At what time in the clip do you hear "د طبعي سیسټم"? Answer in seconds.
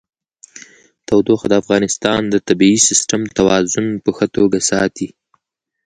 2.29-3.21